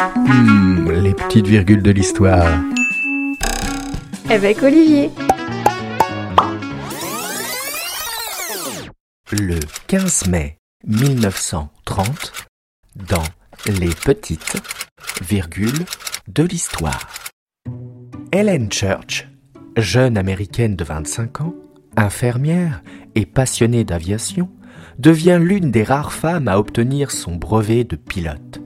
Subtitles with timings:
[0.00, 2.48] Hmm, les petites virgules de l'histoire.
[4.30, 5.10] Avec Olivier.
[9.30, 9.58] Le
[9.88, 10.56] 15 mai
[10.86, 12.32] 1930,
[12.96, 13.22] dans
[13.66, 14.62] Les petites
[15.20, 15.84] virgules
[16.28, 17.06] de l'histoire.
[18.32, 19.28] Helen Church,
[19.76, 21.54] jeune américaine de 25 ans,
[21.98, 22.82] infirmière
[23.14, 24.48] et passionnée d'aviation,
[24.98, 28.62] devient l'une des rares femmes à obtenir son brevet de pilote.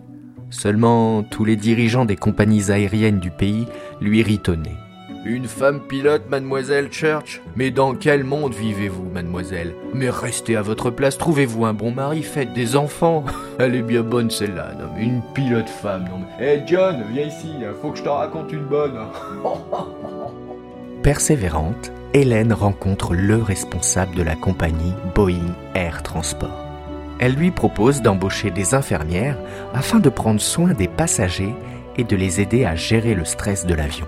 [0.55, 3.67] Seulement, tous les dirigeants des compagnies aériennes du pays
[4.01, 4.79] lui ritonnaient.
[5.25, 7.43] Une femme pilote, mademoiselle Church?
[7.57, 9.75] Mais dans quel monde vivez-vous, mademoiselle?
[9.95, 13.25] Mais restez à votre place, trouvez-vous un bon mari, faites des enfants.
[13.59, 16.59] Elle est bien bonne celle-là, non mais une pilote femme, non mais...
[16.59, 17.49] Hé John, viens ici,
[17.83, 18.99] faut que je t'en raconte une bonne.
[21.03, 26.64] Persévérante, Hélène rencontre le responsable de la compagnie Boeing Air Transport.
[27.19, 29.39] Elle lui propose d'embaucher des infirmières
[29.73, 31.55] afin de prendre soin des passagers
[31.97, 34.07] et de les aider à gérer le stress de l'avion.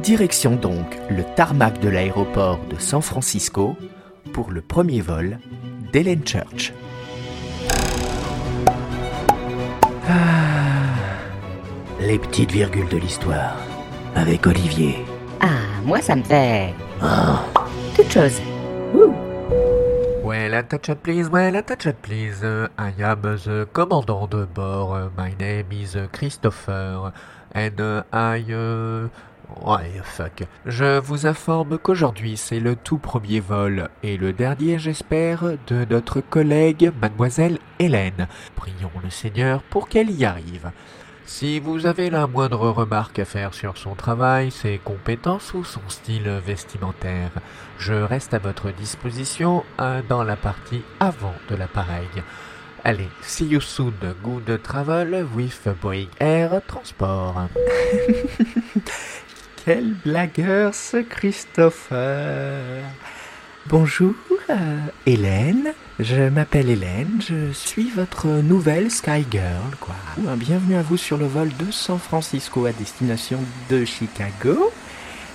[0.00, 3.76] Direction donc le tarmac de l'aéroport de San Francisco
[4.32, 5.38] pour le premier vol
[5.92, 6.72] d'Hélène Church.
[10.08, 10.14] Ah,
[12.00, 13.56] les petites virgules de l'histoire
[14.14, 14.96] avec Olivier.
[15.40, 16.74] Ah, moi ça me fait.
[17.02, 17.06] Oh,
[17.96, 18.40] toute chose.
[20.28, 22.44] Well, attention please, well, attention please.
[22.44, 25.10] I am the commandant de bord.
[25.16, 27.14] My name is Christopher.
[27.54, 28.44] And I...
[28.52, 29.08] uh,
[29.64, 30.44] Ouais, fuck.
[30.66, 36.20] Je vous informe qu'aujourd'hui c'est le tout premier vol, et le dernier j'espère, de notre
[36.20, 38.28] collègue mademoiselle Hélène.
[38.54, 40.70] Prions le Seigneur pour qu'elle y arrive.
[41.28, 45.86] Si vous avez la moindre remarque à faire sur son travail, ses compétences ou son
[45.88, 47.30] style vestimentaire,
[47.78, 52.08] je reste à votre disposition euh, dans la partie avant de l'appareil.
[52.82, 53.92] Allez, see you soon,
[54.24, 57.48] good travel with Boeing Air Transport.
[59.64, 62.82] Quel blagueur ce Christopher
[63.68, 64.14] Bonjour,
[64.48, 65.74] euh, Hélène.
[65.98, 71.50] Je m'appelle Hélène, je suis votre nouvelle Sky Girl, Bienvenue à vous sur le vol
[71.58, 74.72] de San Francisco à destination de Chicago.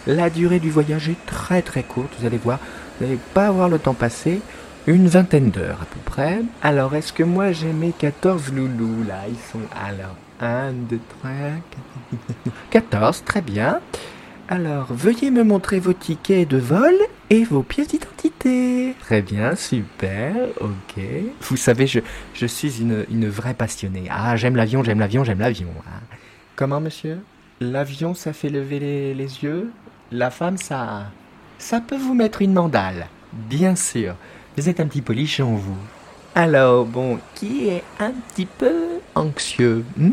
[0.07, 2.57] La durée du voyage est très très courte, vous allez voir,
[2.97, 4.41] vous n'allez pas voir le temps passer.
[4.87, 6.41] Une vingtaine d'heures à peu près.
[6.63, 9.21] Alors, est-ce que moi j'ai mes 14 loulous là?
[9.29, 11.31] Ils sont alors 1, 2, 3,
[12.41, 13.79] 4, 14, très bien.
[14.53, 16.93] Alors, veuillez me montrer vos tickets de vol
[17.31, 18.93] et vos pièces d'identité.
[18.99, 21.03] Très bien, super, ok.
[21.41, 22.01] Vous savez, je,
[22.35, 24.03] je suis une, une vraie passionnée.
[24.11, 25.69] Ah, j'aime l'avion, j'aime l'avion, j'aime l'avion.
[25.87, 26.01] Ah.
[26.55, 27.17] Comment, monsieur?
[27.61, 29.71] L'avion, ça fait lever les, les yeux?
[30.11, 31.07] La femme, ça...
[31.57, 33.07] Ça peut vous mettre une mandale.
[33.31, 34.13] Bien sûr.
[34.55, 35.77] Vous êtes un petit polichon, vous.
[36.35, 40.11] Alors, bon, qui est un petit peu anxieux hmm?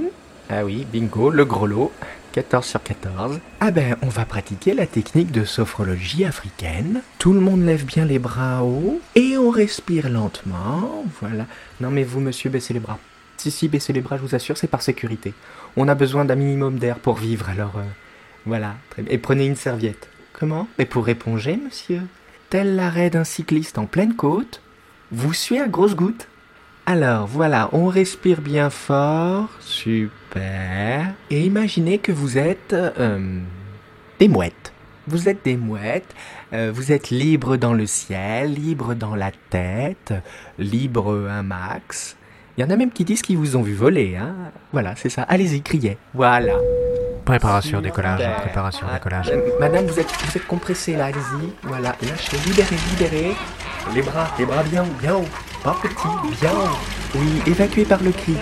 [0.48, 1.92] Ah oui, bingo, le gros lot.
[2.32, 3.40] 14 sur 14.
[3.60, 7.02] Ah ben, on va pratiquer la technique de sophrologie africaine.
[7.18, 11.04] Tout le monde lève bien les bras haut et on respire lentement.
[11.20, 11.46] Voilà.
[11.80, 12.98] Non mais vous, monsieur, baissez les bras.
[13.36, 15.34] Si, si, baissez les bras, je vous assure, c'est par sécurité.
[15.76, 17.84] On a besoin d'un minimum d'air pour vivre, alors euh,
[18.46, 18.76] voilà.
[18.90, 19.12] Très bien.
[19.12, 20.08] Et prenez une serviette.
[20.32, 20.68] Comment?
[20.78, 22.02] Mais pour éponger, monsieur?
[22.48, 24.60] Tel l'arrêt d'un cycliste en pleine côte,
[25.10, 26.28] vous suez à grosses gouttes.
[26.90, 31.14] Alors voilà, on respire bien fort, super.
[31.30, 33.38] Et imaginez que vous êtes euh,
[34.18, 34.72] des mouettes.
[35.06, 36.12] Vous êtes des mouettes,
[36.52, 40.14] euh, vous êtes libre dans le ciel, libre dans la tête,
[40.58, 42.16] libre un max.
[42.58, 44.34] Il y en a même qui disent qu'ils vous ont vu voler, hein.
[44.72, 45.22] Voilà, c'est ça.
[45.22, 45.96] Allez-y, criez.
[46.12, 46.54] Voilà.
[47.24, 49.30] Préparation décollage, préparation décollage.
[49.30, 51.52] euh, Madame, vous êtes, vous êtes compressée là, allez-y.
[51.62, 53.36] Voilà, lâchez, libérez, libérez.
[53.94, 55.28] Les bras, les bras bien haut, bien haut.
[55.62, 56.50] Pas petit, bien.
[57.14, 58.34] Oui, évacué par le cri.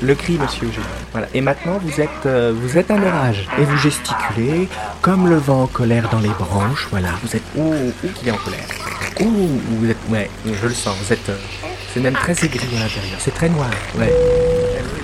[0.00, 0.70] Le cri, monsieur.
[1.12, 1.26] Voilà.
[1.34, 3.48] Et maintenant, vous êtes, euh, vous êtes un orage.
[3.58, 4.68] Et vous gesticulez
[5.00, 6.88] comme le vent en colère dans les branches.
[6.90, 7.08] Voilà.
[7.22, 7.42] Vous êtes.
[7.56, 8.64] Ouh, ouh, qu'il est en colère?
[9.20, 9.96] Ouh, vous êtes.
[10.08, 10.96] Ouais, je le sens.
[11.02, 11.28] Vous êtes.
[11.28, 11.36] euh,
[11.92, 13.18] c'est même très aigri à l'intérieur.
[13.18, 13.68] C'est très noir.
[13.96, 14.12] Ouais.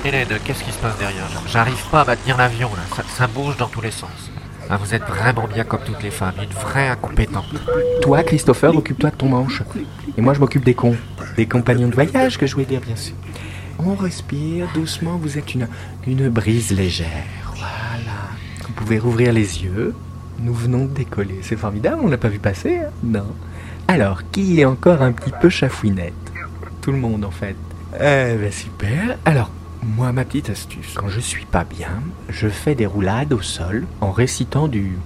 [0.05, 1.25] Hélène, qu'est-ce qui se passe derrière?
[1.47, 4.31] J'arrive pas à maintenir l'avion là, ça bouge dans tous les sens.
[4.71, 7.47] Ah, vous êtes vraiment bien comme toutes les femmes, une vraie incompétente.
[8.03, 9.63] Toi, Christopher, occupe-toi de ton manche.
[10.17, 10.97] Et moi, je m'occupe des cons.
[11.37, 13.15] Des compagnons de voyage, que je voulais dire, bien sûr.
[13.79, 15.69] On respire doucement, vous êtes une,
[16.07, 17.07] une brise légère.
[17.55, 18.29] Voilà.
[18.67, 19.95] Vous pouvez rouvrir les yeux.
[20.41, 21.41] Nous venons de décoller.
[21.43, 23.27] C'est formidable, on l'a pas vu passer, hein Non.
[23.87, 26.13] Alors, qui est encore un petit peu chafouinette?
[26.83, 27.57] Tout le monde, en fait.
[27.95, 29.17] Eh ben, super.
[29.25, 29.51] Alors,
[29.83, 33.87] moi, ma petite astuce, quand je suis pas bien, je fais des roulades au sol
[34.01, 34.99] en récitant du,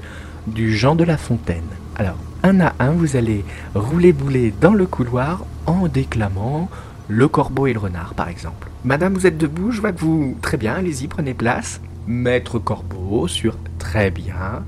[0.47, 1.63] du Jean de La Fontaine.
[1.97, 6.69] Alors, un à un, vous allez rouler bouler dans le couloir en déclamant
[7.09, 8.69] le corbeau et le renard, par exemple.
[8.85, 10.37] Madame, vous êtes debout, je vois que vous...
[10.41, 11.81] Très bien, allez-y, prenez place.
[12.07, 13.57] Maître corbeau sur...
[13.79, 14.65] Très bien.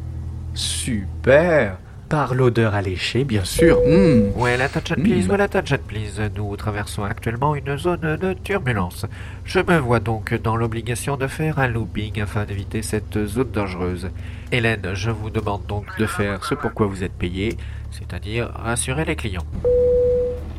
[0.54, 1.78] Super.
[2.14, 3.76] Par l'odeur alléchée, bien sûr.
[3.84, 4.40] Mmh.
[4.40, 6.20] Well, attention please, well, attention please.
[6.36, 9.04] Nous traversons actuellement une zone de turbulence.
[9.44, 14.10] Je me vois donc dans l'obligation de faire un looping afin d'éviter cette zone dangereuse.
[14.52, 17.56] Hélène, je vous demande donc de faire ce pourquoi vous êtes payé,
[17.90, 19.46] c'est-à-dire rassurer les clients.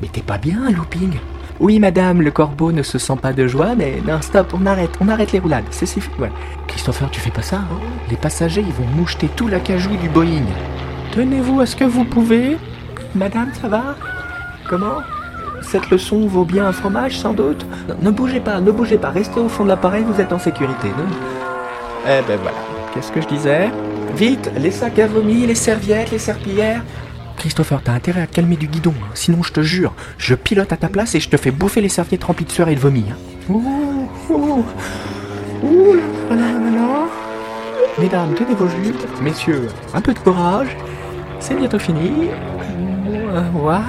[0.01, 1.13] Mais t'es pas bien, un looping?
[1.61, 4.91] Oui, madame, le corbeau ne se sent pas de joie, mais non, stop, on arrête,
[4.99, 6.09] on arrête les roulades, c'est suffit.
[6.19, 6.31] Ouais.
[6.67, 7.79] Christopher, tu fais pas ça, hein?
[8.09, 10.43] Les passagers, ils vont moucheter tout l'acajou du Boeing.
[11.15, 12.57] Tenez-vous à ce que vous pouvez.
[13.15, 13.95] Madame, ça va?
[14.69, 14.97] Comment?
[15.61, 17.65] Cette leçon vaut bien un fromage, sans doute?
[17.87, 20.39] Non, Ne bougez pas, ne bougez pas, restez au fond de l'appareil, vous êtes en
[20.39, 20.89] sécurité.
[20.89, 21.05] non
[22.07, 22.57] eh ben voilà,
[22.93, 23.71] qu'est-ce que je disais?
[24.15, 26.83] Vite, les sacs à vomi, les serviettes, les serpillères.
[27.37, 29.07] Christopher, t'as intérêt à calmer du guidon, hein.
[29.15, 31.89] sinon je te jure, je pilote à ta place et je te fais bouffer les
[31.89, 33.05] serviettes remplies de sueur et de vomi.
[33.11, 33.15] hein.
[33.49, 34.63] Ouh, ouh,
[35.63, 35.93] ouh
[36.29, 37.05] là là là là.
[37.97, 39.03] Mesdames, tenez vos jupes.
[39.23, 40.77] Messieurs, un peu de courage.
[41.47, 42.29] C'est bientôt fini.
[43.53, 43.83] Voilà.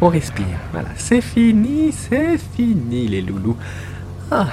[0.00, 0.46] On respire.
[0.72, 3.58] Voilà, c'est fini, c'est fini les loulous.
[4.30, 4.46] Ah,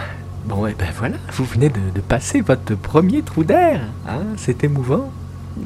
[0.44, 3.80] bon, et ben voilà, vous venez de, de passer votre premier trou d'air.
[4.06, 5.10] Hein, c'est émouvant.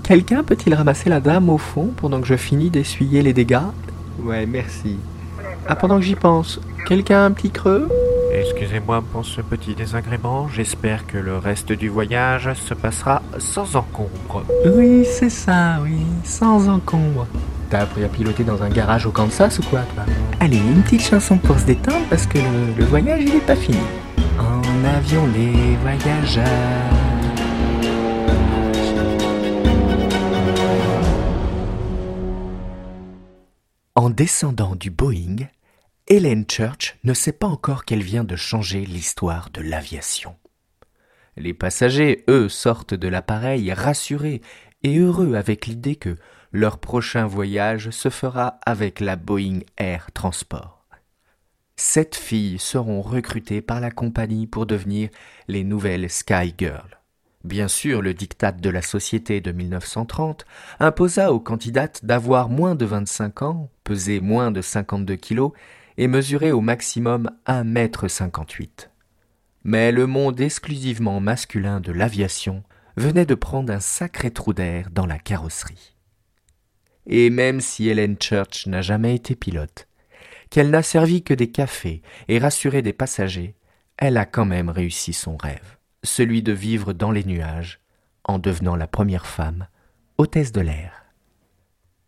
[0.03, 3.57] Quelqu'un peut-il ramasser la dame au fond pendant que je finis d'essuyer les dégâts?
[4.21, 4.97] Ouais, merci.
[5.67, 7.89] Ah, pendant que j'y pense, quelqu'un a un petit creux?
[8.33, 14.43] Excusez-moi pour ce petit désagrément, j'espère que le reste du voyage se passera sans encombre.
[14.65, 17.27] Oui, c'est ça, oui, sans encombre.
[17.69, 20.05] T'as appris à piloter dans un garage au Kansas ou quoi, toi?
[20.39, 23.55] Allez, une petite chanson pour se détendre parce que le, le voyage, il est pas
[23.55, 23.77] fini.
[24.39, 26.45] En avion, les voyageurs.
[33.95, 35.47] En descendant du Boeing,
[36.11, 40.35] Helen Church ne sait pas encore qu'elle vient de changer l'histoire de l'aviation.
[41.37, 44.41] Les passagers, eux, sortent de l'appareil rassurés
[44.83, 46.17] et heureux avec l'idée que
[46.51, 50.85] leur prochain voyage se fera avec la Boeing Air Transport.
[51.77, 55.07] Sept filles seront recrutées par la compagnie pour devenir
[55.47, 56.99] les nouvelles Sky Girls.
[57.45, 60.45] Bien sûr, le diktat de la société de 1930
[60.81, 65.53] imposa aux candidates d'avoir moins de 25 ans, peser moins de 52 kilos
[65.97, 68.89] et mesurer au maximum 1 mètre 58.
[69.63, 72.63] Mais le monde exclusivement masculin de l'aviation
[72.97, 75.95] venait de prendre un sacré trou d'air dans la carrosserie.
[77.05, 79.87] Et même si Helen Church n'a jamais été pilote,
[80.49, 83.55] qu'elle n'a servi que des cafés et rassuré des passagers,
[83.97, 87.79] elle a quand même réussi son rêve, celui de vivre dans les nuages,
[88.23, 89.67] en devenant la première femme
[90.17, 91.05] hôtesse de l'air.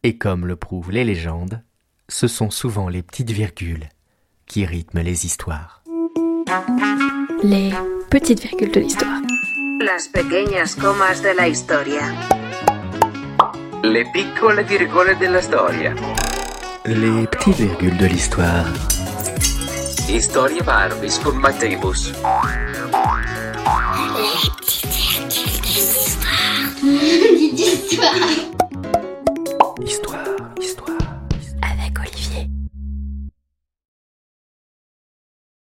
[0.04, 1.64] Et comme le prouvent les légendes,
[2.10, 3.90] ce sont souvent les petites virgules
[4.46, 5.84] qui rythment les histoires.
[7.44, 7.72] Les
[8.10, 9.22] petites virgules de l'histoire.
[9.82, 12.02] Las pequeñas comas de la historia.
[13.84, 15.94] Le piccole virgole della storia.
[16.86, 18.66] Les petites virgules de l'histoire.
[20.20, 22.14] Storie Barbis con Matteibus.
[26.82, 28.00] Petite
[29.82, 30.33] histoire.